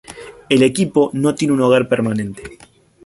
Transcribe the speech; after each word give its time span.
El 0.49 0.63
equipo 0.63 1.11
no 1.13 1.35
tiene 1.35 1.53
un 1.53 1.61
hogar 1.61 1.87
permanente. 1.87 2.57